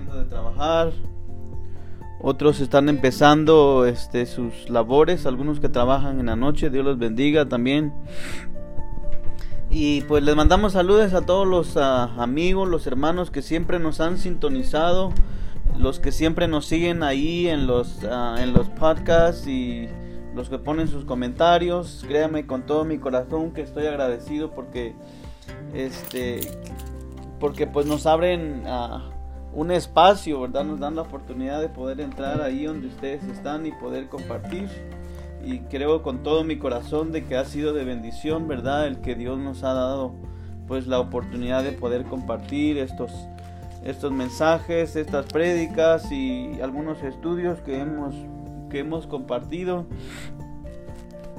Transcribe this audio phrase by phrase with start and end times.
[0.00, 0.92] de trabajar,
[2.20, 7.48] otros están empezando este, sus labores, algunos que trabajan en la noche, Dios los bendiga
[7.48, 7.92] también.
[9.70, 14.00] Y pues les mandamos saludos a todos los ah, amigos, los hermanos que siempre nos
[14.00, 15.12] han sintonizado,
[15.78, 19.88] los que siempre nos siguen ahí en los, ah, en los podcasts y
[20.34, 22.04] los que ponen sus comentarios.
[22.06, 24.94] Créanme con todo mi corazón que estoy agradecido porque
[25.74, 26.40] este
[27.40, 29.11] porque pues nos abren uh,
[29.54, 30.64] un espacio, ¿verdad?
[30.64, 34.68] Nos dan la oportunidad de poder entrar ahí donde ustedes están y poder compartir.
[35.44, 38.86] Y creo con todo mi corazón de que ha sido de bendición, ¿verdad?
[38.86, 40.14] El que Dios nos ha dado
[40.68, 43.12] pues la oportunidad de poder compartir estos
[43.84, 48.14] estos mensajes, estas prédicas y algunos estudios que hemos
[48.70, 49.86] que hemos compartido.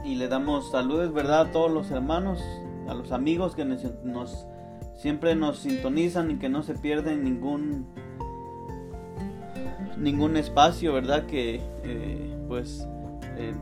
[0.03, 1.41] Y le damos saludos, ¿verdad?
[1.41, 2.43] A todos los hermanos,
[2.89, 4.45] a los amigos que nos
[5.03, 7.85] siempre nos sintonizan y que no se pierden ningún
[9.97, 11.25] ningún espacio, ¿verdad?
[11.25, 12.87] Que eh, pues
[13.35, 13.53] eh,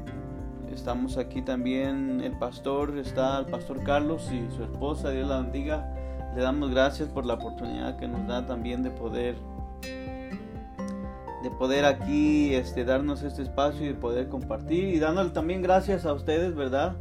[0.72, 6.32] estamos aquí también, el pastor, está el pastor Carlos y su esposa, Dios la bendiga.
[6.36, 9.34] Le damos gracias por la oportunidad que nos da también de poder
[9.82, 16.06] de poder aquí este darnos este espacio y de poder compartir y dándole también gracias
[16.06, 16.98] a ustedes, ¿verdad?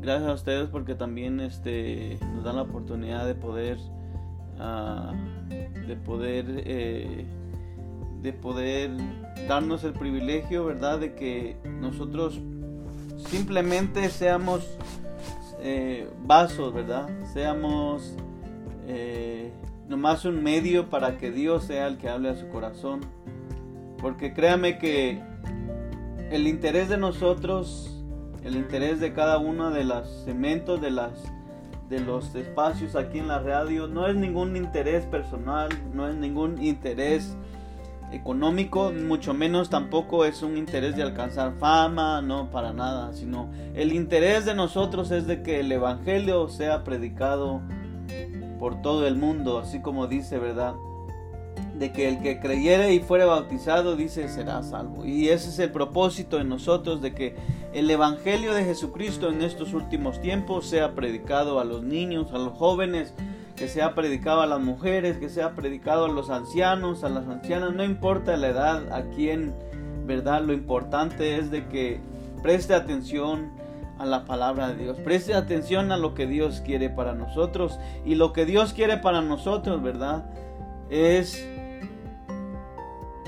[0.00, 3.78] Gracias a ustedes porque también este, nos dan la oportunidad de poder
[4.58, 5.12] uh,
[5.86, 7.24] de poder eh,
[8.22, 8.90] de poder
[9.48, 12.40] darnos el privilegio verdad de que nosotros
[13.16, 14.66] simplemente seamos
[15.60, 18.14] eh, vasos verdad seamos
[18.86, 19.52] eh,
[19.88, 23.00] nomás un medio para que Dios sea el que hable a su corazón.
[24.00, 25.20] Porque créame que
[26.30, 27.97] el interés de nosotros
[28.44, 31.12] el interés de cada uno de los segmentos de las
[31.88, 36.62] de los espacios aquí en la radio no es ningún interés personal, no es ningún
[36.62, 37.34] interés
[38.12, 43.92] económico, mucho menos tampoco es un interés de alcanzar fama, no para nada, sino el
[43.92, 47.60] interés de nosotros es de que el evangelio sea predicado
[48.58, 50.74] por todo el mundo, así como dice, ¿verdad?
[51.78, 55.04] De que el que creyere y fuere bautizado, dice, será salvo.
[55.04, 57.36] Y ese es el propósito de nosotros, de que
[57.72, 62.54] el Evangelio de Jesucristo en estos últimos tiempos sea predicado a los niños, a los
[62.54, 63.14] jóvenes,
[63.54, 67.74] que sea predicado a las mujeres, que sea predicado a los ancianos, a las ancianas,
[67.74, 69.54] no importa la edad, a quién,
[70.06, 70.42] ¿verdad?
[70.42, 72.00] Lo importante es de que
[72.42, 73.50] preste atención
[73.98, 78.14] a la palabra de Dios, preste atención a lo que Dios quiere para nosotros y
[78.14, 80.24] lo que Dios quiere para nosotros, ¿verdad?
[80.88, 81.44] Es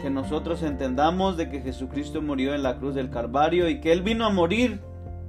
[0.00, 4.03] que nosotros entendamos de que Jesucristo murió en la cruz del Calvario y que Él
[4.03, 4.81] vino a morir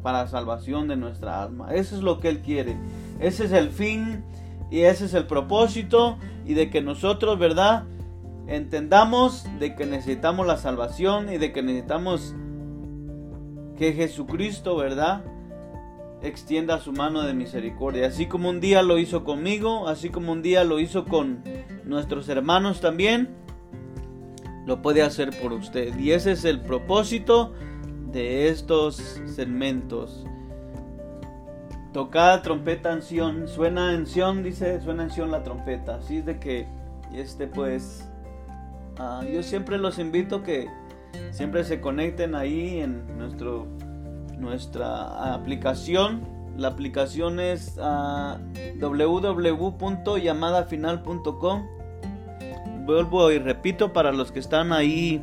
[0.02, 1.74] para salvación de nuestra alma.
[1.74, 2.78] Eso es lo que Él quiere.
[3.20, 4.24] Ese es el fin
[4.70, 7.84] y ese es el propósito y de que nosotros, ¿verdad?
[8.48, 12.36] Entendamos de que necesitamos la salvación y de que necesitamos
[13.78, 15.24] que Jesucristo, ¿verdad?
[16.22, 18.08] Extienda su mano de misericordia.
[18.08, 21.44] Así como un día lo hizo conmigo, así como un día lo hizo con
[21.84, 23.41] nuestros hermanos también
[24.66, 25.98] lo puede hacer por usted.
[25.98, 27.54] Y ese es el propósito
[28.12, 30.26] de estos segmentos.
[31.94, 35.96] Tocada trompeta en Sion, suena en Sion, dice, suena en Sion la trompeta.
[35.96, 36.68] Así es de que,
[37.14, 38.10] este pues,
[38.98, 40.70] ah, yo siempre los invito que
[41.32, 43.68] siempre se conecten ahí en nuestro,
[44.38, 46.22] nuestra aplicación.
[46.58, 48.38] La aplicación es uh,
[52.92, 55.22] vuelvo y repito para los que están ahí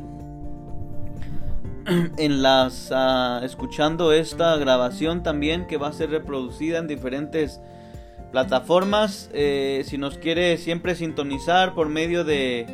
[2.17, 7.61] en las ah, escuchando esta grabación también que va a ser reproducida en diferentes
[8.31, 12.65] plataformas eh, si nos quiere siempre sintonizar por medio de,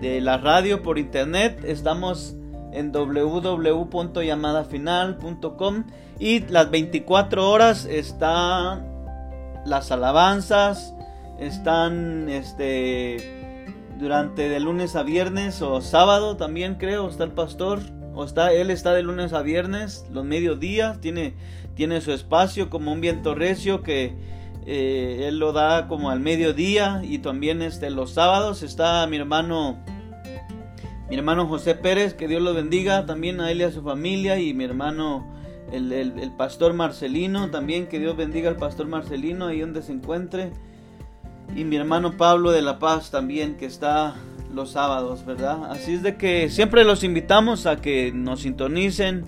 [0.00, 2.36] de la radio por internet estamos
[2.72, 5.84] en www.llamadafinal.com
[6.20, 8.86] y las 24 horas están
[9.66, 10.94] las alabanzas
[11.40, 13.39] están este
[14.00, 17.80] durante de lunes a viernes o sábado también creo está el pastor
[18.14, 21.34] o está él está de lunes a viernes los mediodías tiene
[21.74, 24.14] tiene su espacio como un viento recio que
[24.66, 29.78] eh, él lo da como al mediodía y también este los sábados está mi hermano
[31.10, 34.38] mi hermano José Pérez que Dios lo bendiga también a él y a su familia
[34.38, 35.26] y mi hermano
[35.72, 40.52] el, el pastor Marcelino también que Dios bendiga al pastor Marcelino ahí donde se encuentre
[41.56, 44.14] y mi hermano Pablo de La Paz también que está
[44.54, 45.70] los sábados, ¿verdad?
[45.70, 49.24] Así es de que siempre los invitamos a que nos sintonicen.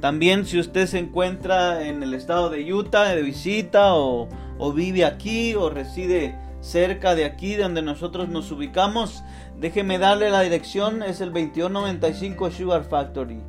[0.00, 4.28] También si usted se encuentra en el estado de Utah de visita o,
[4.74, 9.22] vive aquí o reside cerca de aquí donde nosotros nos ubicamos,
[9.58, 13.40] déjeme darle la dirección, es el 2195 Sugar Factory.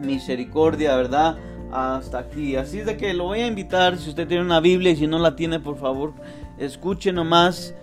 [0.00, 1.36] misericordia, ¿verdad?
[1.70, 2.56] Hasta aquí.
[2.56, 5.06] Así es de que lo voy a invitar, si usted tiene una Biblia y si
[5.06, 6.14] no la tiene, por favor,
[6.58, 7.74] escuche nomás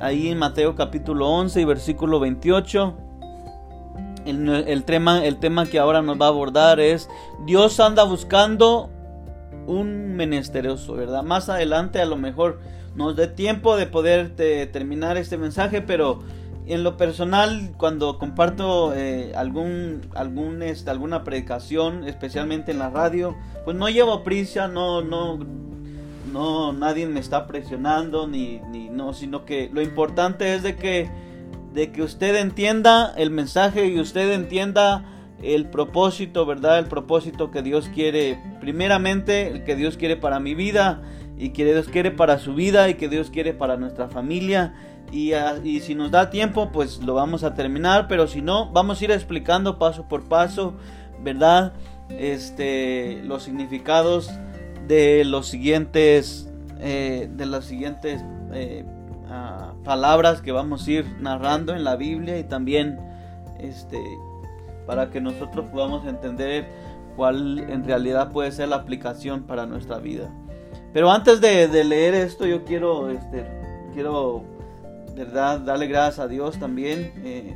[0.00, 2.96] ahí en Mateo capítulo 11 y versículo 28.
[4.26, 7.08] El, tema, el tema que ahora nos va a abordar es
[7.46, 8.90] Dios anda buscando
[9.66, 11.22] un menesteroso, ¿verdad?
[11.22, 12.60] Más adelante a lo mejor
[12.94, 14.36] nos dé tiempo de poder
[14.72, 16.20] terminar este mensaje, pero
[16.66, 23.36] en lo personal, cuando comparto eh, algún, algún, este, alguna predicación, especialmente en la radio,
[23.64, 25.38] pues no llevo prisa, no, no,
[26.32, 31.10] no, nadie me está presionando, ni, ni no, sino que lo importante es de que,
[31.72, 35.04] de que usted entienda el mensaje y usted entienda
[35.42, 36.78] el propósito, ¿verdad?
[36.78, 41.02] El propósito que Dios quiere, primeramente, el que Dios quiere para mi vida
[41.38, 44.74] y que Dios quiere para su vida y que Dios quiere para nuestra familia.
[45.10, 48.70] Y, ah, y, si nos da tiempo, pues lo vamos a terminar, pero si no,
[48.70, 50.74] vamos a ir explicando paso por paso,
[51.22, 51.72] ¿verdad?
[52.10, 54.30] Este, los significados
[54.86, 56.48] de los siguientes,
[56.80, 58.22] eh, de las siguientes
[59.28, 62.98] ah, palabras que vamos a ir narrando en la Biblia y también,
[63.58, 63.98] este,
[64.86, 66.66] para que nosotros podamos entender
[67.16, 70.30] cuál en realidad puede ser la aplicación para nuestra vida.
[70.92, 73.46] Pero antes de, leer esto, yo quiero, este,
[73.94, 74.42] quiero,
[75.14, 77.12] verdad, darle gracias a Dios también.
[77.24, 77.54] Eh,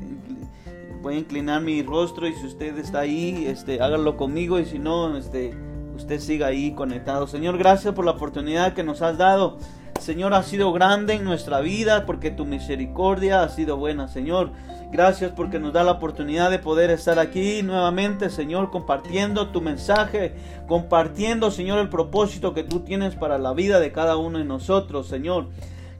[1.02, 4.78] voy a inclinar mi rostro y si usted está ahí, este, hágalo conmigo y si
[4.78, 5.52] no, este,
[5.94, 7.26] usted siga ahí conectado.
[7.26, 9.58] Señor, gracias por la oportunidad que nos has dado.
[10.00, 14.50] Señor, ha sido grande en nuestra vida porque tu misericordia ha sido buena, Señor.
[14.90, 20.34] Gracias porque nos da la oportunidad de poder estar aquí nuevamente, Señor, compartiendo tu mensaje,
[20.68, 25.08] compartiendo, Señor, el propósito que tú tienes para la vida de cada uno de nosotros,
[25.08, 25.46] Señor.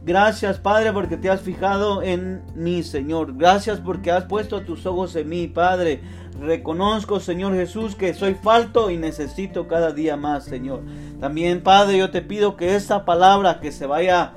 [0.05, 3.35] Gracias, Padre, porque te has fijado en mí, Señor.
[3.39, 6.03] Gracias porque has puesto tus ojos en mí, Padre.
[6.39, 10.83] Reconozco, Señor Jesús, que soy falto y necesito cada día más, Señor.
[11.21, 14.35] También, Padre, yo te pido que esta palabra que se vaya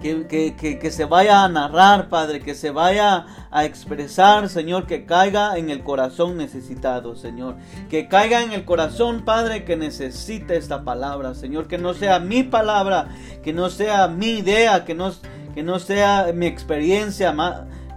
[0.00, 5.70] que, se vaya a narrar, Padre, que se vaya a expresar, Señor, que caiga en
[5.70, 7.56] el corazón necesitado, Señor.
[7.90, 11.66] Que caiga en el corazón, Padre, que necesite esta palabra, Señor.
[11.66, 13.08] Que no sea mi palabra,
[13.42, 15.12] que no sea mi idea, que no,
[15.54, 17.34] que no sea mi experiencia,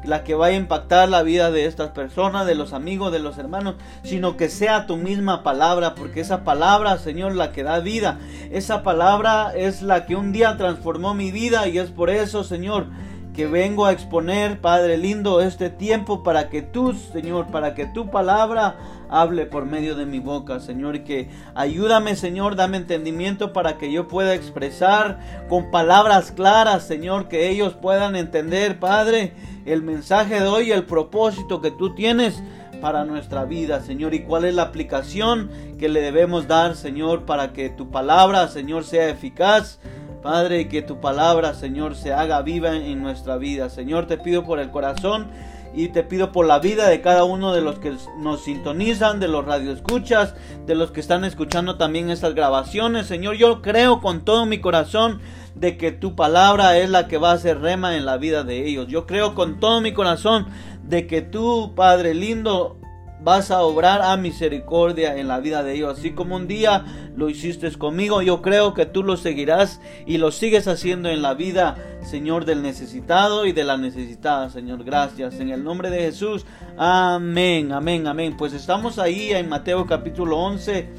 [0.04, 3.38] la que vaya a impactar la vida de estas personas, de los amigos, de los
[3.38, 8.20] hermanos, sino que sea tu misma palabra, porque esa palabra, Señor, la que da vida,
[8.52, 12.88] esa palabra es la que un día transformó mi vida y es por eso, Señor,
[13.34, 18.10] que vengo a exponer, Padre lindo, este tiempo para que tú, Señor, para que tu
[18.10, 18.76] palabra
[19.12, 23.92] hable por medio de mi boca, Señor, y que ayúdame, Señor, dame entendimiento para que
[23.92, 29.34] yo pueda expresar con palabras claras, Señor, que ellos puedan entender, Padre,
[29.66, 32.42] el mensaje de hoy, el propósito que tú tienes
[32.80, 37.52] para nuestra vida, Señor, y cuál es la aplicación que le debemos dar, Señor, para
[37.52, 39.80] que tu palabra, Señor, sea eficaz.
[40.24, 43.70] Padre, que tu palabra, Señor, se haga viva en nuestra vida.
[43.70, 45.32] Señor, te pido por el corazón
[45.74, 49.28] y te pido por la vida de cada uno de los que nos sintonizan, de
[49.28, 50.36] los radioescuchas,
[50.66, 53.08] de los que están escuchando también estas grabaciones.
[53.08, 55.22] Señor, yo creo con todo mi corazón
[55.56, 58.68] de que tu palabra es la que va a ser rema en la vida de
[58.68, 58.88] ellos.
[58.88, 60.48] Yo creo con todo mi corazón
[60.84, 62.78] de que tú, Padre lindo,
[63.24, 66.00] vas a obrar a misericordia en la vida de ellos.
[66.00, 66.86] Así como un día
[67.16, 71.34] lo hiciste conmigo, yo creo que tú lo seguirás y lo sigues haciendo en la
[71.34, 74.84] vida, Señor, del necesitado y de la necesitada, Señor.
[74.84, 75.40] Gracias.
[75.40, 76.46] En el nombre de Jesús.
[76.78, 78.36] Amén, amén, amén.
[78.38, 80.90] Pues estamos ahí en Mateo capítulo 11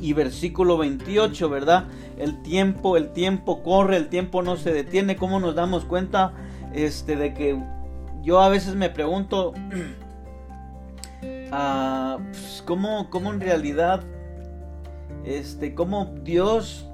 [0.00, 1.84] y versículo 28, ¿verdad?
[2.18, 5.16] El tiempo, el tiempo corre, el tiempo no se detiene.
[5.16, 6.32] ¿Cómo nos damos cuenta
[6.72, 7.60] este de que
[8.22, 9.52] yo a veces me pregunto
[11.52, 14.02] uh, pues, cómo, cómo, en realidad,
[15.24, 16.88] este, cómo Dios,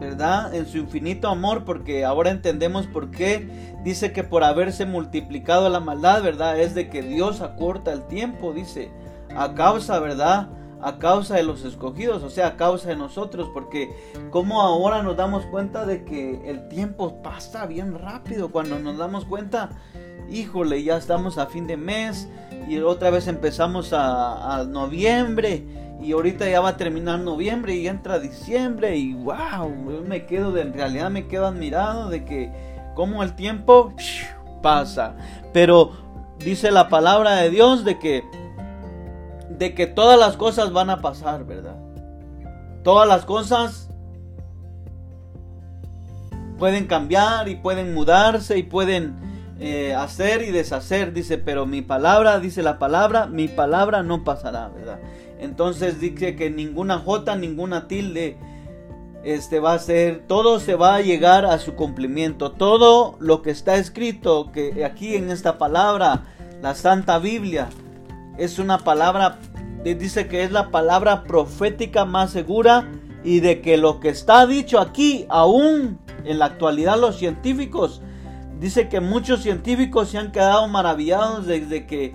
[0.00, 0.54] ¿verdad?
[0.54, 3.48] En su infinito amor, porque ahora entendemos por qué
[3.84, 6.58] dice que por haberse multiplicado la maldad, ¿verdad?
[6.60, 8.90] Es de que Dios acorta el tiempo, dice,
[9.34, 10.48] a causa, ¿verdad?
[10.82, 13.90] A causa de los escogidos, o sea, a causa de nosotros, porque
[14.30, 19.24] como ahora nos damos cuenta de que el tiempo pasa bien rápido, cuando nos damos
[19.24, 19.70] cuenta,
[20.30, 22.28] híjole, ya estamos a fin de mes,
[22.68, 25.64] y otra vez empezamos a, noviembre
[26.02, 29.68] y ahorita ya va a terminar noviembre y entra diciembre y wow,
[30.06, 32.52] me quedo de, en realidad me quedo admirado de que
[32.94, 33.92] como el tiempo
[34.62, 35.14] pasa,
[35.52, 35.92] pero
[36.38, 38.24] dice la palabra de Dios de que
[39.50, 41.76] de que todas las cosas van a pasar, ¿verdad?
[42.82, 43.88] Todas las cosas
[46.58, 49.14] pueden cambiar y pueden mudarse y pueden
[49.58, 54.68] eh, hacer y deshacer, dice, pero mi palabra, dice la palabra, mi palabra no pasará,
[54.68, 55.00] ¿verdad?
[55.38, 58.36] Entonces dice que ninguna jota, ninguna tilde,
[59.24, 63.50] este va a ser, todo se va a llegar a su cumplimiento, todo lo que
[63.50, 66.24] está escrito, que aquí en esta palabra,
[66.62, 67.68] la Santa Biblia,
[68.38, 69.38] es una palabra,
[69.84, 72.90] dice que es la palabra profética más segura
[73.24, 78.02] y de que lo que está dicho aquí, aún en la actualidad los científicos,
[78.60, 82.14] Dice que muchos científicos se han quedado maravillados desde que,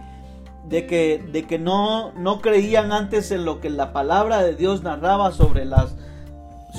[0.68, 4.82] de que, de que no, no creían antes en lo que la palabra de Dios
[4.82, 5.96] narraba sobre las,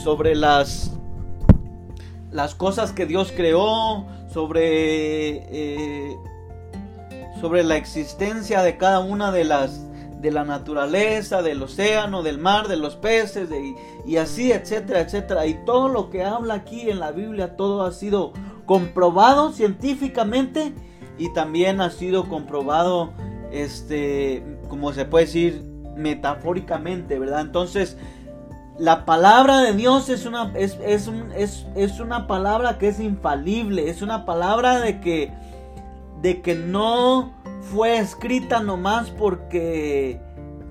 [0.02, 0.98] sobre las,
[2.32, 6.16] las cosas que Dios creó, sobre, eh,
[7.42, 9.84] sobre la existencia de cada una de las
[10.20, 13.48] de la naturaleza, del océano, del mar, de los peces,
[14.06, 15.46] y así, etcétera, etcétera.
[15.46, 18.32] Y todo lo que habla aquí en la Biblia, todo ha sido
[18.64, 20.72] comprobado científicamente
[21.18, 23.10] y también ha sido comprobado,
[23.50, 25.64] este, como se puede decir,
[25.96, 27.40] metafóricamente, ¿verdad?
[27.40, 27.96] Entonces,
[28.78, 31.10] la palabra de Dios es una, es, es,
[31.74, 35.32] es, una palabra que es infalible, es una palabra de que,
[36.22, 40.20] de que no fue escrita nomás porque,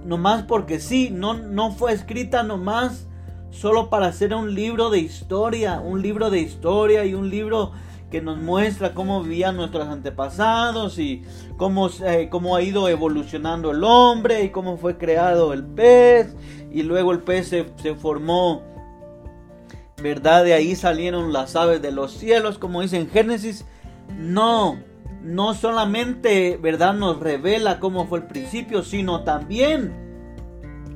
[0.06, 3.08] nomás porque sí, no, no fue escrita nomás
[3.52, 7.74] solo para hacer un libro de historia, un libro de historia y un libro
[8.10, 11.24] que nos muestra cómo vivían nuestros antepasados y
[11.58, 16.34] cómo, eh, cómo ha ido evolucionando el hombre y cómo fue creado el pez
[16.72, 18.64] y luego el pez se, se formó,
[20.02, 20.44] ¿verdad?
[20.46, 23.66] De ahí salieron las aves de los cielos, como dice en Génesis.
[24.18, 24.78] No,
[25.24, 26.94] no solamente, ¿verdad?
[26.94, 30.02] Nos revela cómo fue el principio, sino también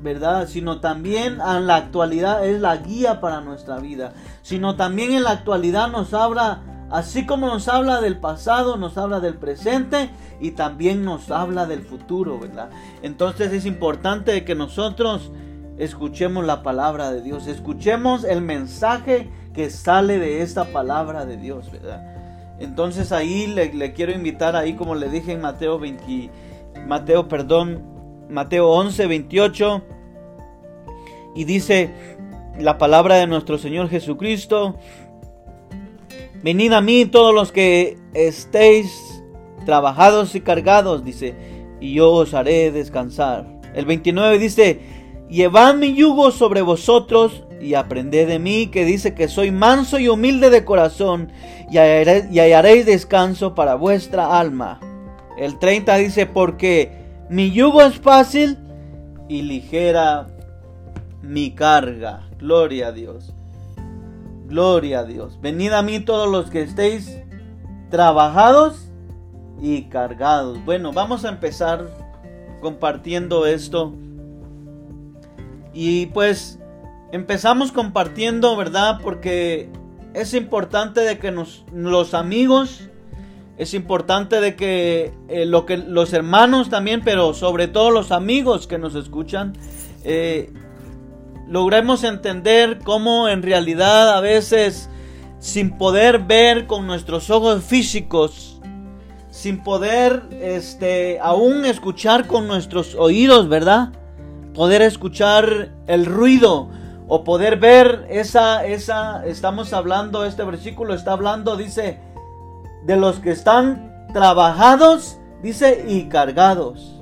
[0.06, 0.48] ¿verdad?
[0.48, 4.14] Sino también en la actualidad es la guía para nuestra vida.
[4.44, 9.20] Sino también en la actualidad nos habla, así como nos habla del pasado, nos habla
[9.20, 12.70] del presente y también nos habla del futuro, ¿verdad?
[13.02, 15.32] Entonces es importante que nosotros
[15.80, 21.72] escuchemos la palabra de Dios, escuchemos el mensaje que sale de esta palabra de Dios,
[21.72, 22.15] ¿verdad?
[22.60, 26.30] Entonces ahí le, quiero invitar ahí como le dije en Mateo 20,
[26.88, 27.84] Mateo, perdón,
[28.30, 29.84] Mateo 11, 28
[31.36, 31.92] y dice
[32.60, 34.78] la palabra de nuestro Señor Jesucristo,
[36.42, 39.24] venid a mí todos los que estéis
[39.66, 41.36] trabajados y cargados, dice,
[41.82, 43.46] y yo os haré descansar.
[43.74, 44.80] El 29 dice,
[45.30, 50.08] llevad mi yugo sobre vosotros y aprended de mí, que dice que soy manso y
[50.08, 51.32] humilde de corazón,
[51.72, 54.80] y hallaréis descanso para vuestra alma.
[55.38, 56.92] El 30 dice, porque
[57.30, 58.58] mi yugo es fácil
[59.28, 60.28] y ligera
[61.22, 62.30] mi carga.
[62.38, 63.34] Gloria a Dios.
[64.48, 65.40] Gloria a Dios.
[65.42, 67.20] Venid a mí todos los que estéis
[67.90, 68.92] trabajados
[69.62, 70.64] y cargados.
[70.64, 71.90] Bueno, vamos a empezar
[72.62, 73.94] compartiendo esto.
[75.74, 76.60] Y pues
[77.12, 79.00] empezamos compartiendo, ¿verdad?
[79.02, 79.70] Porque
[80.14, 82.90] es importante de que nos, los amigos,
[83.58, 88.68] es importante de que, eh, lo que los hermanos también, pero sobre todo los amigos
[88.68, 89.54] que nos escuchan,
[90.04, 90.52] eh,
[91.48, 94.90] logremos entender cómo en realidad a veces
[95.40, 98.60] sin poder ver con nuestros ojos físicos,
[99.30, 103.90] sin poder este aún escuchar con nuestros oídos, ¿verdad?
[104.54, 106.70] Poder escuchar el ruido
[107.08, 112.00] o poder ver esa esa estamos hablando este versículo está hablando dice
[112.86, 117.02] de los que están trabajados, dice y cargados.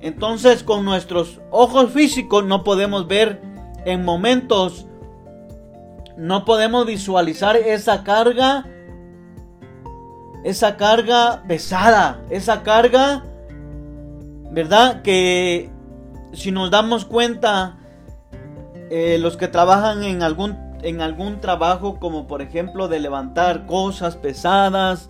[0.00, 3.40] Entonces, con nuestros ojos físicos no podemos ver
[3.84, 4.86] en momentos
[6.16, 8.66] no podemos visualizar esa carga,
[10.44, 13.22] esa carga pesada, esa carga,
[14.50, 15.02] ¿verdad?
[15.02, 15.70] Que
[16.32, 17.78] si nos damos cuenta,
[18.90, 24.16] eh, los que trabajan en algún, en algún trabajo, como por ejemplo de levantar cosas
[24.16, 25.08] pesadas,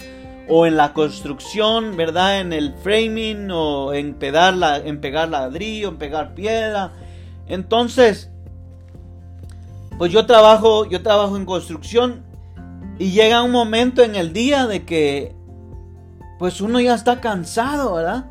[0.49, 2.41] o en la construcción, ¿verdad?
[2.41, 4.55] En el framing, o en, pegar
[4.85, 6.93] en pegar ladrillo, en pegar piedra.
[7.49, 8.31] Entonces,
[9.99, 12.23] pues yo trabajo, yo trabajo en construcción
[12.99, 15.35] y llega un momento en el día de que
[16.39, 18.27] pues uno ya está cansado, ¿verdad?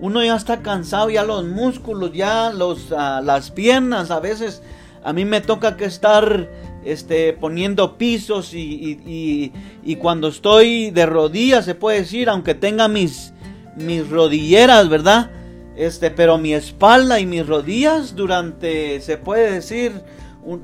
[0.00, 4.62] Uno ya está cansado, ya los músculos, ya los, ah, las piernas, a veces
[5.02, 6.48] a mí me toca que estar
[6.84, 9.52] este, poniendo pisos y,
[9.82, 13.34] y, cuando estoy de rodillas, se puede decir, aunque tenga mis,
[13.76, 15.30] mis rodilleras, ¿verdad?
[15.76, 19.92] Este, pero mi espalda y mis rodillas durante, se puede decir,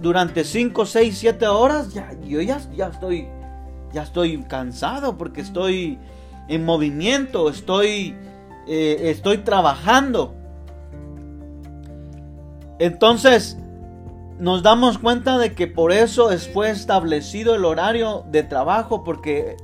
[0.00, 3.28] durante 5, 6, 7 horas, ya, yo ya, ya, estoy,
[3.92, 5.98] ya estoy cansado porque estoy
[6.48, 8.14] en movimiento, estoy,
[8.66, 10.34] eh, estoy trabajando.
[12.78, 13.58] Entonces,
[14.38, 19.56] nos damos cuenta de que por eso fue establecido el horario de trabajo, porque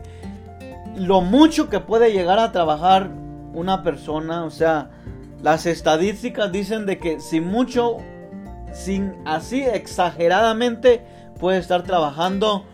[0.97, 3.11] lo mucho que puede llegar a trabajar
[3.55, 4.91] una persona, o sea,
[5.43, 7.99] las estadísticas dicen de que si mucho
[8.73, 11.05] sin así exageradamente
[11.39, 12.65] puede estar trabajando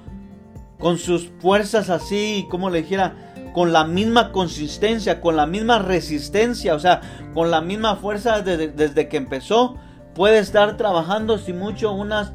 [0.78, 3.14] con sus fuerzas así, como le dijera,
[3.52, 7.00] con la misma consistencia, con la misma resistencia, o sea,
[7.34, 9.76] con la misma fuerza desde, desde que empezó,
[10.18, 12.32] puede estar trabajando sin mucho unas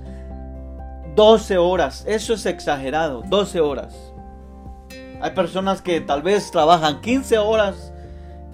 [1.17, 2.05] 12 horas.
[2.07, 3.93] Eso es exagerado, 12 horas.
[5.21, 7.93] Hay personas que tal vez trabajan 15 horas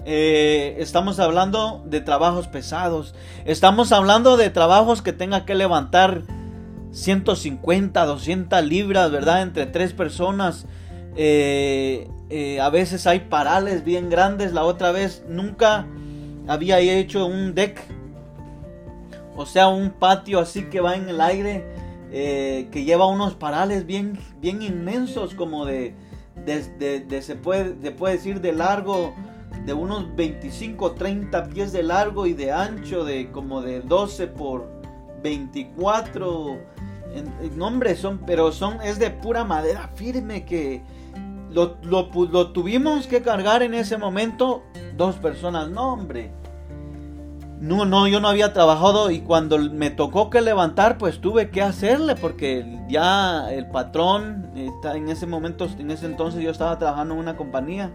[0.04, 3.14] eh, estamos hablando de trabajos pesados.
[3.44, 6.22] Estamos hablando de trabajos que tenga que levantar
[6.90, 9.42] 150, 200 libras, ¿verdad?
[9.42, 10.66] Entre tres personas.
[11.14, 14.52] Eh, eh, a veces hay parales bien grandes.
[14.52, 15.86] La otra vez nunca
[16.48, 17.80] había hecho un deck.
[19.36, 21.64] O sea, un patio así que va en el aire.
[22.10, 25.34] que lleva unos parales bien, bien inmensos.
[25.34, 25.94] Como de,
[26.44, 29.14] de, se, puede, se puede decir de largo
[29.64, 34.70] de unos 25 30 pies de largo y de ancho de como de 12 por
[35.22, 36.58] 24
[37.14, 40.82] en, son pero son es de pura madera firme que
[41.50, 44.62] lo, lo, tuvimos que cargar en ese momento
[44.96, 46.32] dos personas no hombre
[47.60, 51.60] no, no, yo no había trabajado y cuando me tocó que levantar, pues tuve que
[51.60, 57.20] hacerle porque ya el patrón, en ese momento, en ese entonces yo estaba trabajando en
[57.20, 57.90] una compañía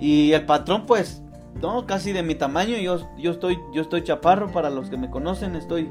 [0.00, 1.22] y el patrón, pues,
[1.60, 2.76] no, casi de mi tamaño.
[2.76, 5.88] Yo, yo, estoy, yo estoy chaparro para los que me conocen, estoy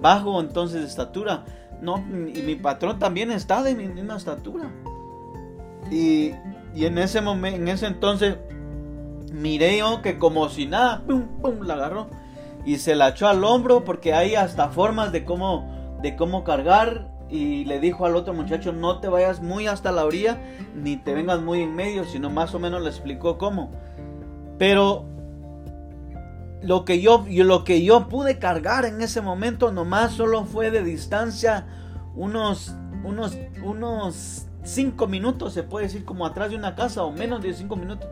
[0.00, 1.44] bajo entonces de estatura.
[1.82, 4.70] No, y mi patrón también está de mi misma estatura.
[5.90, 6.32] Y,
[6.74, 8.36] y en ese momento, en ese entonces,
[9.32, 12.08] miré yo que como si nada, pum, pum, la agarró.
[12.64, 17.08] Y se la echó al hombro porque hay hasta formas de cómo, de cómo cargar
[17.30, 20.40] y le dijo al otro muchacho no te vayas muy hasta la orilla
[20.74, 23.70] ni te vengas muy en medio, sino más o menos le explicó cómo.
[24.58, 25.04] Pero
[26.62, 30.82] lo que yo, lo que yo pude cargar en ese momento nomás solo fue de
[30.82, 31.66] distancia
[32.14, 37.42] unos unos unos 5 minutos, se puede decir como atrás de una casa o menos
[37.42, 38.08] de 5 minutos.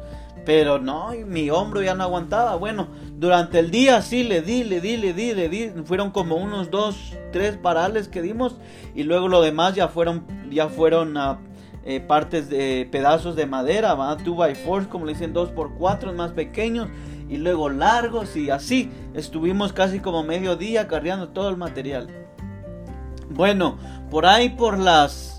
[0.48, 2.56] Pero no, mi hombro ya no aguantaba.
[2.56, 5.68] Bueno, durante el día sí le di, le di, le di, le di.
[5.84, 8.56] Fueron como unos dos, tres parales que dimos.
[8.94, 11.18] Y luego lo demás ya fueron, ya fueron
[11.84, 14.16] eh, partes de pedazos de madera, ¿va?
[14.16, 16.88] 2x4, como le dicen, 2x4 más pequeños.
[17.28, 18.90] Y luego largos y así.
[19.12, 22.08] Estuvimos casi como medio día cargando todo el material.
[23.28, 23.76] Bueno,
[24.10, 25.37] por ahí por las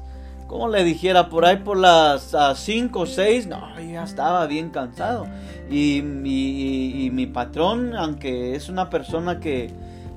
[0.49, 5.27] como le dijera, por ahí por las 5 o 6, no, ya estaba bien cansado.
[5.69, 9.71] Y, y, mi patrón, aunque es una persona que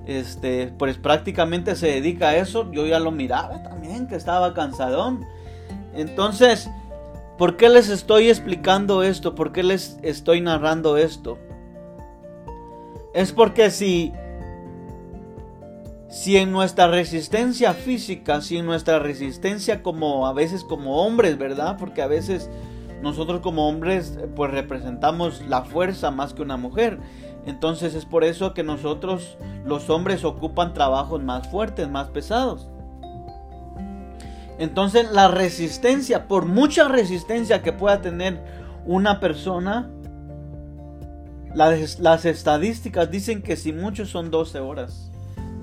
[0.07, 5.27] este, pues prácticamente se dedica a eso, yo ya lo miraba también, que estaba cansadón.
[5.93, 6.71] Entonces,
[7.37, 9.35] ¿por qué les estoy explicando esto?
[9.35, 11.39] ¿Por qué les estoy narrando esto?
[13.13, 14.15] Es porque si
[16.13, 21.79] si en nuestra resistencia física, si en nuestra resistencia como a veces como hombres, ¿verdad?
[21.79, 22.51] Porque a veces
[23.01, 26.99] nosotros como hombres pues representamos la fuerza más que una mujer.
[27.47, 32.69] Entonces es por eso que nosotros los hombres ocupan trabajos más fuertes, más pesados.
[34.59, 38.39] Entonces la resistencia, por mucha resistencia que pueda tener
[38.85, 39.89] una persona,
[41.55, 45.12] las, las estadísticas dicen que si muchos son 12 horas.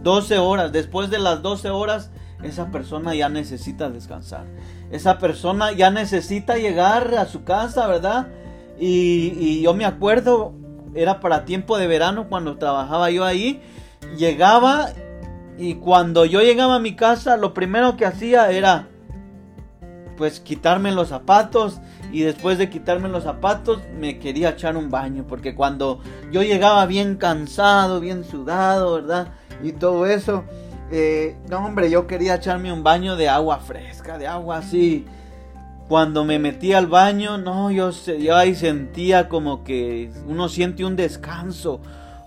[0.03, 0.71] 12 horas.
[0.71, 2.11] Después de las 12 horas,
[2.43, 4.45] esa persona ya necesita descansar.
[4.91, 8.27] Esa persona ya necesita llegar a su casa, ¿verdad?
[8.79, 10.53] Y, yo me acuerdo,
[10.95, 13.61] era para tiempo de verano cuando trabajaba yo ahí.
[14.17, 14.89] Llegaba
[15.57, 18.87] y cuando yo llegaba a mi casa, lo primero que hacía era
[20.15, 21.79] pues quitarme los zapatos
[22.11, 26.85] y después de quitarme los zapatos me quería echar un baño porque cuando yo llegaba
[26.87, 29.29] bien cansado, bien sudado, ¿verdad?
[29.61, 30.43] Y todo eso.
[30.91, 35.05] Eh, no, hombre, yo quería echarme un baño de agua fresca, de agua así.
[35.87, 40.95] Cuando me metí al baño, no, yo, yo ahí sentía como que uno siente un
[40.95, 41.81] descanso,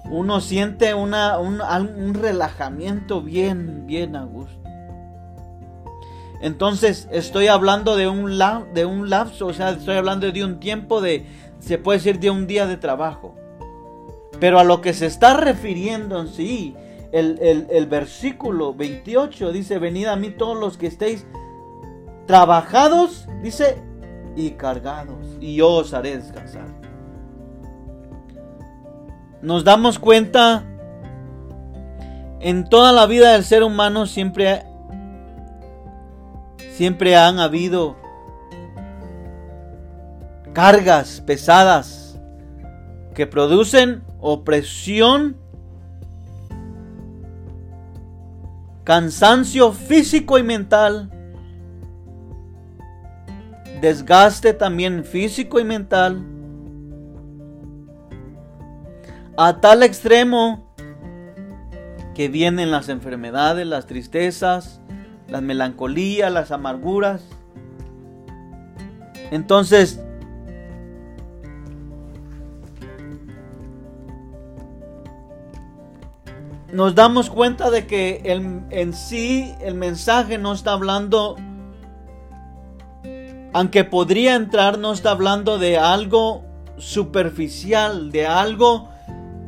[0.04, 4.62] uno siente una, un, un relajamiento bien, bien a gusto.
[6.40, 10.58] Entonces estoy hablando de un, la, de un lapso, o sea, estoy hablando de un
[10.58, 11.24] tiempo de,
[11.60, 13.36] se puede decir, de un día de trabajo.
[14.40, 16.74] Pero a lo que se está refiriendo en sí
[17.12, 21.26] el, versículo 28 dice, venid a mí todos los que estéis
[22.26, 23.82] trabajados, dice,
[24.34, 26.66] y cargados, y yo os haré descansar.
[29.42, 30.64] Nos damos cuenta,
[32.40, 34.62] en toda la vida del ser humano siempre,
[36.70, 37.96] siempre han habido
[40.54, 42.20] cargas pesadas
[43.14, 45.41] que producen opresión
[48.84, 51.10] cansancio físico y mental,
[53.80, 56.24] desgaste también físico y mental,
[59.36, 60.74] a tal extremo
[62.14, 64.80] que vienen las enfermedades, las tristezas,
[65.28, 67.22] las melancolías, las amarguras.
[69.30, 70.00] Entonces,
[76.72, 78.22] nos damos cuenta de que
[78.70, 81.36] en sí el mensaje no está hablando,
[83.52, 86.44] aunque podría entrar, no está hablando de algo
[86.78, 88.88] superficial, de algo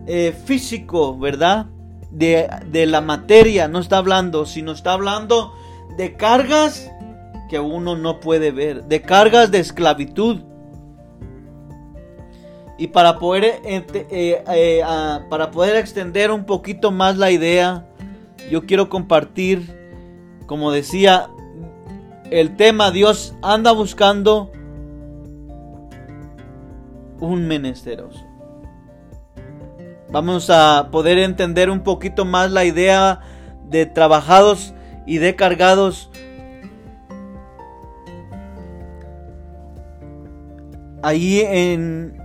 [0.06, 1.66] eh, físico, ¿verdad?
[2.10, 5.54] De, de la materia, no está hablando, sino está hablando
[5.96, 6.90] de cargas
[7.48, 10.42] que uno no puede ver, de cargas de esclavitud
[12.76, 13.84] y para poder, eh,
[14.48, 14.82] eh,
[15.30, 17.86] para poder extender un poquito más la idea,
[18.50, 20.02] yo quiero compartir,
[20.46, 21.28] como decía,
[22.30, 24.50] el tema Dios anda buscando
[27.20, 28.24] un menesteroso.
[30.10, 33.20] Vamos a poder entender un poquito más la idea
[33.68, 34.74] de trabajados
[35.06, 36.10] y de cargados.
[41.02, 42.23] Ahí en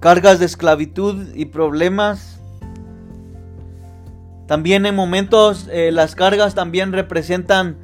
[0.00, 2.40] cargas de esclavitud y problemas.
[4.48, 7.76] También en momentos eh, las cargas también representan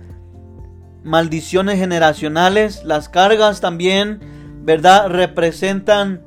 [1.04, 2.82] maldiciones generacionales.
[2.84, 4.20] Las cargas también,
[4.64, 5.08] ¿verdad?
[5.08, 6.22] Representan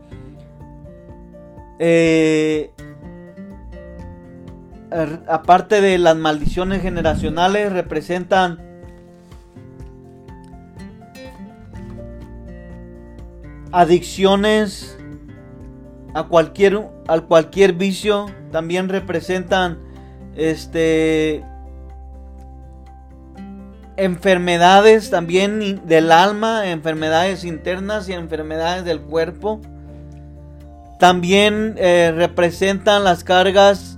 [1.80, 2.71] eh,
[5.28, 8.60] aparte de las maldiciones generacionales, representan
[13.71, 14.98] adicciones
[16.13, 19.79] a cualquier, a cualquier vicio, también representan
[20.35, 21.43] este
[23.97, 29.59] enfermedades también del alma, enfermedades internas y enfermedades del cuerpo.
[30.99, 33.97] También eh, representan las cargas,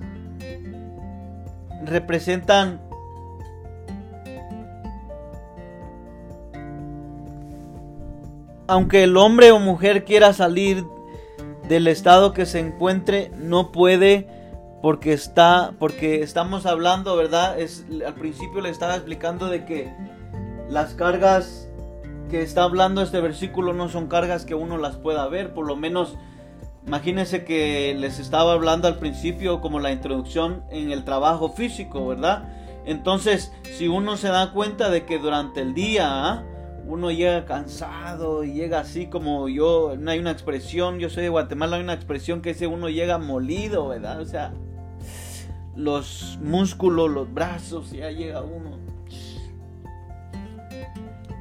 [1.85, 2.81] representan
[8.67, 10.85] aunque el hombre o mujer quiera salir
[11.71, 14.27] del estado que se encuentre no puede
[14.81, 17.57] porque está porque estamos hablando, ¿verdad?
[17.57, 19.89] Es al principio le estaba explicando de que
[20.69, 21.69] las cargas
[22.29, 25.77] que está hablando este versículo no son cargas que uno las pueda ver, por lo
[25.77, 26.17] menos
[26.85, 32.49] imagínense que les estaba hablando al principio como la introducción en el trabajo físico, ¿verdad?
[32.83, 36.43] Entonces, si uno se da cuenta de que durante el día ¿ah?
[36.87, 41.77] Uno llega cansado y llega así como yo, hay una expresión, yo soy de Guatemala,
[41.77, 44.19] hay una expresión que dice uno llega molido, ¿verdad?
[44.19, 44.53] O sea,
[45.75, 48.81] los músculos, los brazos, ya llega uno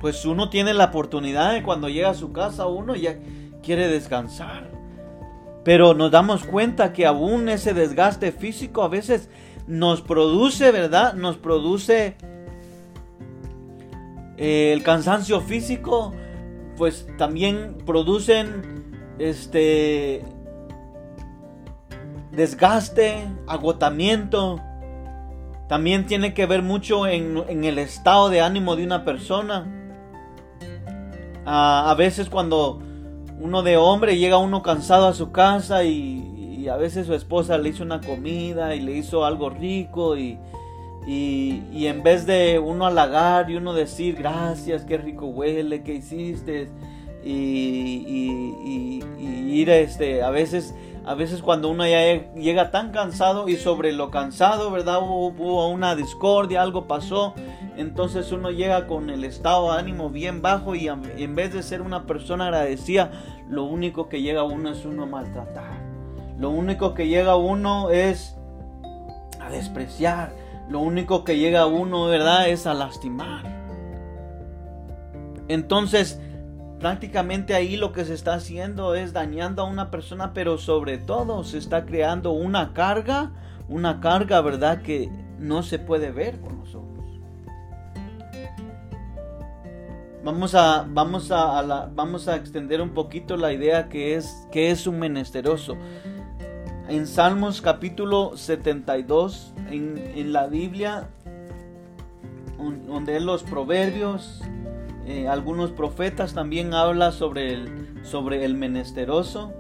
[0.01, 3.19] pues uno tiene la oportunidad de cuando llega a su casa uno ya
[3.63, 4.71] quiere descansar.
[5.63, 9.29] Pero nos damos cuenta que aún ese desgaste físico a veces
[9.67, 11.13] nos produce, ¿verdad?
[11.13, 12.17] Nos produce
[14.41, 16.15] eh, el cansancio físico,
[16.79, 20.25] pues también producen este
[22.33, 24.59] desgaste, agotamiento.
[25.69, 29.77] También tiene que ver mucho en, el estado de ánimo de una persona
[31.45, 32.81] a, veces cuando
[33.39, 37.71] uno de hombre llega uno cansado a su casa y, a veces su esposa le
[37.71, 40.39] hizo una comida y le hizo algo rico y,
[41.07, 46.69] y, en vez de uno halagar y uno decir gracias, qué rico huele, qué hiciste
[47.25, 53.93] y, ir este, a veces a veces cuando uno ya llega tan cansado y sobre
[53.93, 55.01] lo cansado, ¿verdad?
[55.03, 57.35] Hubo, una discordia, algo pasó,
[57.77, 61.81] entonces uno llega con el estado de ánimo bien bajo y en vez de ser
[61.81, 63.11] una persona agradecida,
[63.49, 65.81] lo único que llega a uno es uno maltratar.
[66.39, 68.37] Lo único que llega a uno es
[69.41, 70.33] a despreciar.
[70.71, 72.49] Lo único que llega a uno, ¿verdad?
[72.49, 73.45] Es a lastimar.
[75.49, 76.21] Entonces,
[76.79, 81.43] prácticamente ahí lo que se está haciendo es dañando a una persona, pero sobre todo
[81.43, 83.33] se está creando una carga,
[83.69, 84.83] una carga, ¿verdad?
[84.83, 86.91] Que no se puede ver con nosotros.
[90.23, 94.87] Vamos a, vamos a, vamos a extender un poquito la idea que es, que es
[94.87, 95.77] un menesteroso.
[96.91, 101.09] En Salmos capítulo 72, en, en la Biblia,
[102.89, 104.43] donde los proverbios,
[105.07, 109.53] eh, algunos profetas también habla sobre el, sobre el menesteroso.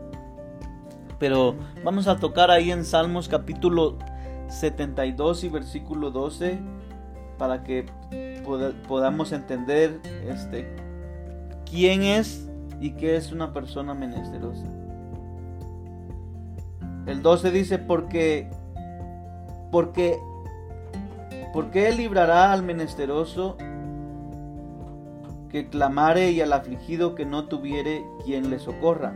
[1.21, 3.97] Pero vamos a tocar ahí en Salmos capítulo
[4.49, 6.59] 72 y versículo 12
[7.39, 7.87] para que
[8.89, 10.75] podamos entender este,
[11.65, 12.49] quién es
[12.81, 14.80] y qué es una persona menesterosa.
[17.07, 18.49] El 12 dice, porque,
[19.71, 20.19] porque,
[21.53, 23.57] porque Él librará al menesteroso
[25.51, 29.15] que clamare y al afligido que no tuviere quien le socorra.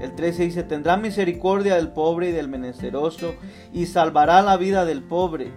[0.00, 3.34] El 13 dice, tendrá misericordia del pobre y del menesteroso
[3.72, 5.52] y salvará la vida del pobre,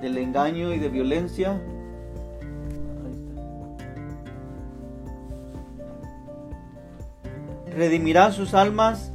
[0.00, 1.60] del engaño y de violencia.
[7.70, 9.12] Redimirá sus almas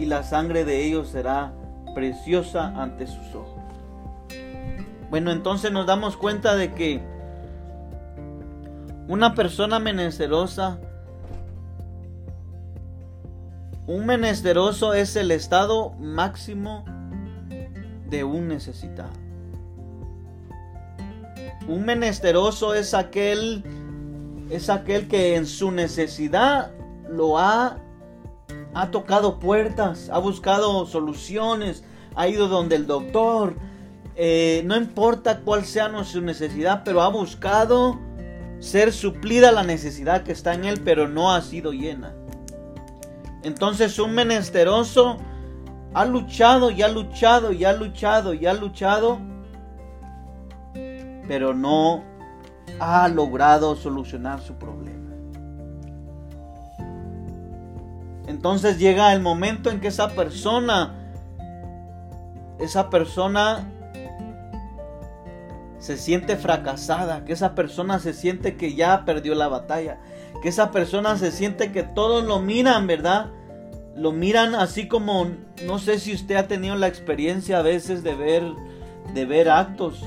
[0.00, 1.52] y la sangre de ellos será
[1.94, 3.60] preciosa ante sus ojos.
[5.10, 7.02] Bueno, entonces nos damos cuenta de que
[9.08, 10.78] una persona menesterosa,
[13.86, 16.84] un menesteroso es el estado máximo
[18.08, 19.12] de un necesitado.
[21.68, 23.64] Un menesteroso es aquel
[24.48, 26.72] es aquel que en su necesidad
[27.08, 27.76] lo ha
[28.74, 33.54] ha tocado puertas, ha buscado soluciones, ha ido donde el doctor,
[34.16, 37.98] eh, no importa cuál sea su necesidad, pero ha buscado
[38.58, 42.14] ser suplida la necesidad que está en él, pero no ha sido llena.
[43.42, 45.16] Entonces un menesteroso
[45.94, 49.18] ha luchado y ha luchado y ha luchado y ha luchado,
[51.26, 52.04] pero no
[52.78, 54.99] ha logrado solucionar su problema.
[58.40, 60.94] Entonces llega el momento en que esa persona,
[62.58, 63.68] esa persona
[65.78, 69.98] se siente fracasada, que esa persona se siente que ya perdió la batalla,
[70.40, 73.26] que esa persona se siente que todos lo miran, ¿verdad?
[73.94, 75.26] Lo miran así como,
[75.66, 78.44] no sé si usted ha tenido la experiencia a veces de ver,
[79.12, 80.02] de ver actos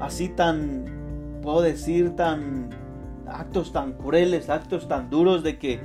[0.00, 0.86] así tan,
[1.40, 2.70] puedo decir, tan,
[3.28, 5.78] actos tan crueles, actos tan duros de que,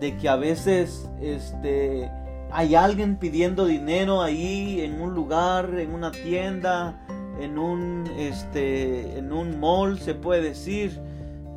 [0.00, 2.10] de que a veces, este,
[2.50, 7.04] hay alguien pidiendo dinero ahí en un lugar, en una tienda,
[7.40, 11.00] en un, este, en un mall, se puede decir,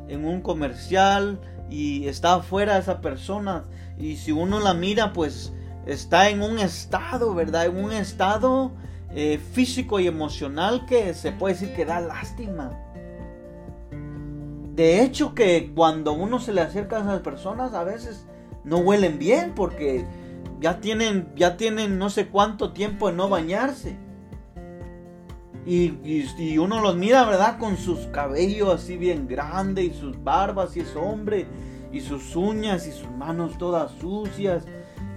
[0.08, 3.64] en un comercial y está afuera esa persona.
[3.98, 5.52] Y si uno la mira, pues
[5.86, 7.66] está en un estado, ¿verdad?
[7.66, 8.72] En un estado
[9.10, 12.80] eh, físico y emocional que se puede decir que da lástima.
[14.74, 18.26] de hecho que cuando uno se le acerca a esas personas a veces
[18.64, 20.06] no huelen bien porque
[20.60, 23.98] ya tienen, ya tienen no sé cuánto tiempo de no bañarse.
[25.66, 25.94] Y,
[26.38, 27.58] y, uno los mira, ¿verdad?
[27.58, 31.46] Con sus cabellos así bien grandes y sus barbas y es hombre
[31.90, 34.64] y sus uñas y sus manos todas sucias.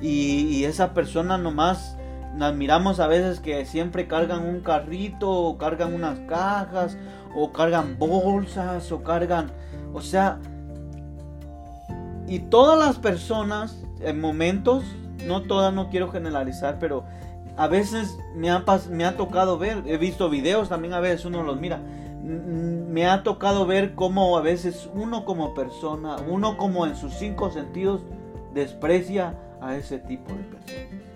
[0.01, 1.97] Y, y esa persona nomás
[2.35, 6.97] nos miramos a veces que siempre cargan un carrito o cargan unas cajas
[7.35, 9.51] o cargan bolsas o cargan,
[9.93, 10.39] o sea,
[12.27, 14.83] y todas las personas en momentos,
[15.25, 17.05] no todas, no quiero generalizar, pero
[17.55, 21.79] a veces me ha, tocado ver, he visto videos también a veces uno los mira,
[22.21, 27.49] me ha tocado ver cómo a veces uno como persona, uno como en sus cinco
[27.49, 28.01] sentidos,
[28.53, 31.07] desprecia a ese tipo de personas.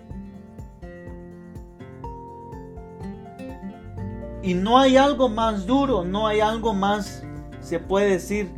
[4.42, 7.22] Y no hay algo más duro, no hay algo más,
[7.60, 8.50] se puede decir,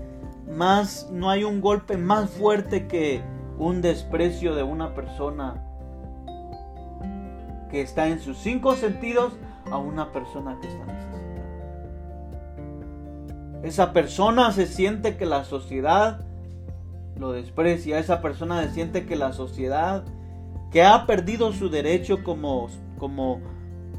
[0.55, 3.23] más, no hay un golpe más fuerte que
[3.59, 5.63] un desprecio de una persona
[7.71, 9.33] que está en sus cinco sentidos
[9.71, 11.15] a una persona que está necesitada.
[13.63, 16.21] Esa persona se siente que la sociedad
[17.17, 20.05] lo desprecia, esa persona se siente que la sociedad
[20.71, 23.41] que ha perdido su derecho como, como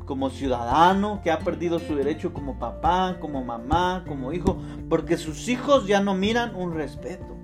[0.06, 4.58] como ciudadano, que ha perdido su derecho como papá, como mamá, como hijo,
[4.90, 7.36] porque sus hijos ya no miran un respeto,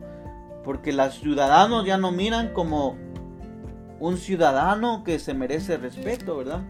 [0.64, 2.96] porque los ciudadanos ya no miran como
[4.00, 6.62] un ciudadano que se merece respeto, ¿verdad?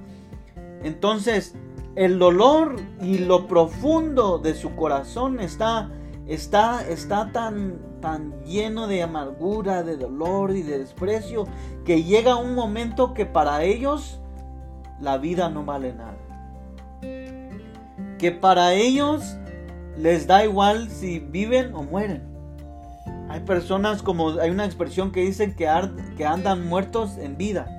[0.83, 1.55] Entonces,
[1.95, 5.89] el dolor y lo profundo de su corazón está
[6.27, 11.45] está está tan tan lleno de amargura, de dolor y de desprecio
[11.85, 14.19] que llega un momento que para ellos
[15.01, 16.17] la vida no vale nada.
[18.17, 19.37] Que para ellos
[19.97, 22.23] les da igual si viven o mueren.
[23.29, 25.67] Hay personas como hay una expresión que dicen que,
[26.17, 27.77] que andan muertos en vida.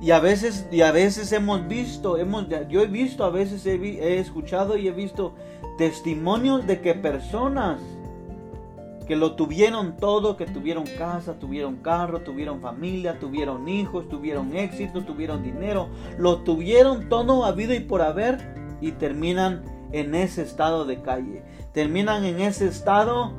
[0.00, 4.18] Y a veces, y a veces hemos visto, hemos, yo he visto, a veces he
[4.18, 5.34] escuchado y he visto
[5.78, 7.80] testimonios de que personas
[9.06, 15.04] que lo tuvieron todo, que tuvieron casa, tuvieron carro, tuvieron familia, tuvieron hijos, tuvieron éxito,
[15.04, 15.88] tuvieron dinero,
[16.18, 19.62] lo tuvieron todo habido y por haber y terminan
[19.92, 23.32] en ese estado de calle, terminan en ese estado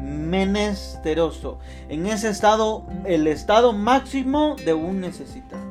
[0.00, 1.58] menesteroso,
[1.88, 5.66] en ese estado, el estado máximo de un necesitado.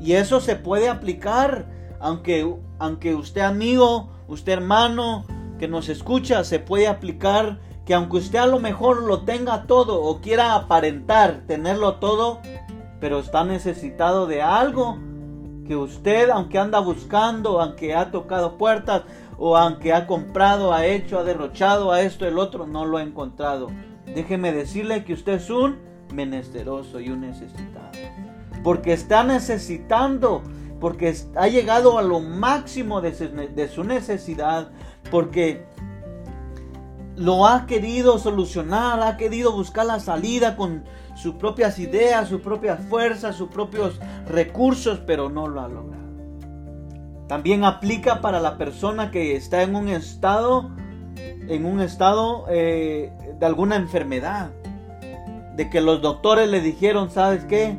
[0.00, 1.66] Y eso se puede aplicar,
[1.98, 5.24] aunque, aunque usted amigo, usted hermano,
[5.58, 10.02] que nos escucha se puede aplicar que aunque usted a lo mejor lo tenga todo
[10.02, 12.40] o quiera aparentar tenerlo todo,
[13.00, 14.98] pero está necesitado de algo
[15.66, 19.04] que usted, aunque anda buscando, aunque ha tocado puertas
[19.38, 23.02] o aunque ha comprado, ha hecho, ha derrochado a esto, el otro, no lo ha
[23.02, 23.68] encontrado.
[24.14, 25.78] Déjeme decirle que usted es un
[26.12, 27.92] menesteroso y un necesitado.
[28.64, 30.42] Porque está necesitando,
[30.80, 34.70] porque ha llegado a lo máximo de su necesidad,
[35.10, 35.64] porque
[37.16, 40.84] lo ha querido solucionar, ha querido buscar la salida con
[41.16, 45.98] sus propias ideas, sus propias fuerzas, sus propios recursos, pero no lo ha logrado.
[47.26, 50.70] También aplica para la persona que está en un estado,
[51.16, 54.50] en un estado eh, de alguna enfermedad,
[55.56, 57.76] de que los doctores le dijeron, ¿sabes qué?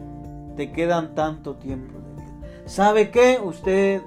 [0.57, 2.33] Te quedan tanto tiempo de vida.
[2.65, 3.39] ¿Sabe qué?
[3.41, 4.01] Usted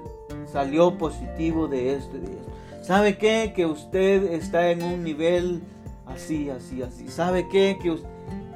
[0.51, 2.42] salió positivo de esto y de.
[2.83, 3.53] ¿Sabe qué?
[3.55, 5.63] Que usted está en un nivel
[6.05, 7.07] así, así, así.
[7.07, 7.79] ¿Sabe qué?
[7.81, 7.97] Que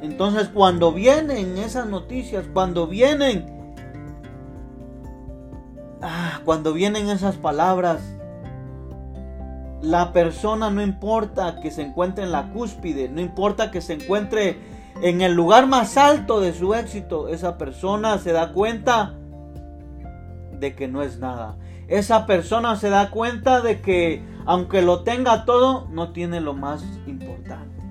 [0.01, 3.45] Entonces cuando vienen esas noticias, cuando vienen...
[6.01, 8.01] Ah, cuando vienen esas palabras,
[9.81, 14.59] la persona no importa que se encuentre en la cúspide, no importa que se encuentre
[15.01, 19.15] en el lugar más alto de su éxito, esa persona se da cuenta
[20.59, 21.55] de que no es nada
[21.87, 26.83] esa persona se da cuenta de que aunque lo tenga todo, no tiene lo más
[27.05, 27.81] importante.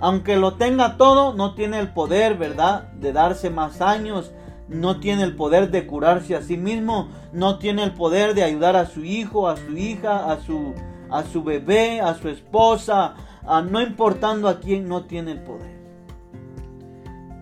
[0.00, 2.92] Aunque lo tenga todo, no tiene el poder, ¿verdad?
[2.92, 4.32] De darse más años,
[4.68, 8.76] no tiene el poder de curarse a sí mismo, no tiene el poder de ayudar
[8.76, 10.74] a su hijo, a su hija, a su,
[11.10, 13.14] a su bebé, a su esposa,
[13.46, 15.83] a no importando a quién, no tiene el poder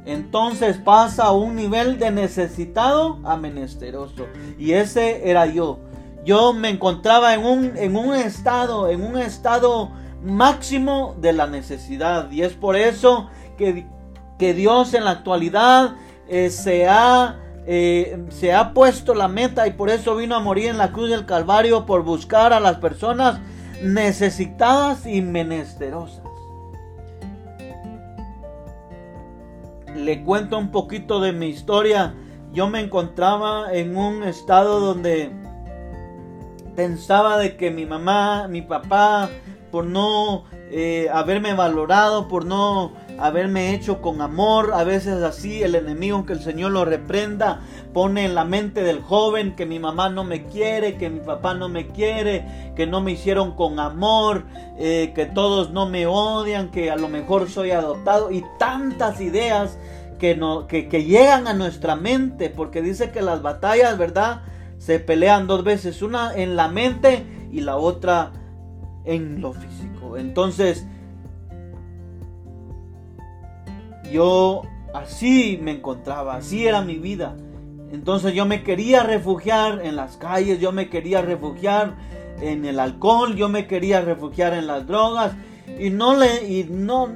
[0.04, 4.26] entonces pasa a un nivel de necesitado a menesteroso.
[4.58, 5.78] Y ese era yo.
[6.24, 9.90] Yo me encontraba en un, en un estado, en un estado
[10.22, 12.30] máximo de la necesidad.
[12.30, 13.28] Y es por eso
[13.58, 13.86] que,
[14.38, 15.94] que Dios en la actualidad
[16.28, 20.66] eh, se ha eh, se ha puesto la meta y por eso vino a morir
[20.66, 23.38] en la cruz del Calvario por buscar a las personas
[23.82, 26.21] necesitadas y menesterosas.
[30.02, 32.14] Le cuento un poquito de mi historia.
[32.52, 35.30] Yo me encontraba en un estado donde
[36.74, 39.30] pensaba de que mi mamá, mi papá,
[39.70, 42.92] por no eh, haberme valorado, por no
[43.22, 44.72] haberme hecho con amor.
[44.74, 47.60] A veces así el enemigo, que el Señor lo reprenda,
[47.92, 51.54] pone en la mente del joven que mi mamá no me quiere, que mi papá
[51.54, 54.44] no me quiere, que no me hicieron con amor,
[54.78, 59.78] eh, que todos no me odian, que a lo mejor soy adoptado y tantas ideas
[60.18, 64.42] que, no, que, que llegan a nuestra mente, porque dice que las batallas, ¿verdad?
[64.78, 68.32] Se pelean dos veces, una en la mente y la otra
[69.04, 70.16] en lo físico.
[70.16, 70.86] Entonces,
[74.12, 74.62] yo
[74.94, 77.36] así me encontraba, así era mi vida.
[77.90, 81.96] Entonces yo me quería refugiar en las calles, yo me quería refugiar
[82.40, 85.32] en el alcohol, yo me quería refugiar en las drogas
[85.78, 87.08] y no le y no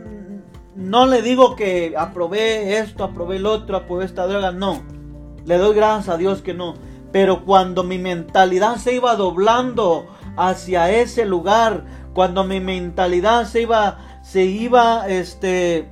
[0.75, 4.83] no le digo que aprobé esto, aprobé el otro, aprobé esta droga, no.
[5.47, 6.75] Le doy gracias a Dios que no.
[7.13, 13.99] Pero cuando mi mentalidad se iba doblando hacia ese lugar, cuando mi mentalidad se iba
[14.23, 15.89] se iba este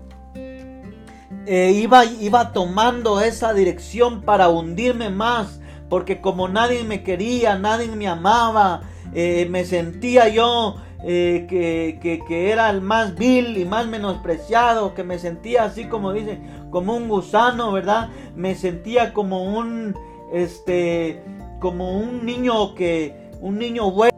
[1.47, 7.89] eh, iba, iba tomando esa dirección para hundirme más, porque como nadie me quería, nadie
[7.89, 8.83] me amaba,
[9.15, 15.05] eh, me sentía yo eh, que, que, era el más vil y más menospreciado, que
[15.05, 18.09] me sentía así como dicen, como un gusano, ¿verdad?
[18.35, 19.95] Me sentía como un,
[20.33, 21.23] este,
[21.61, 24.15] como un niño que, un niño bueno